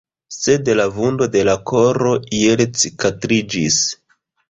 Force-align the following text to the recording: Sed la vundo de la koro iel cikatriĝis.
Sed 0.35 0.71
la 0.79 0.87
vundo 0.95 1.27
de 1.35 1.45
la 1.51 1.55
koro 1.73 2.17
iel 2.41 2.67
cikatriĝis. 2.81 3.83